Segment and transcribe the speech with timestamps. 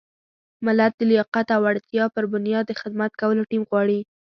[0.65, 3.99] ملت د لیاقت او وړتیا پر بنیاد د خدمت کولو ټیم غواړي.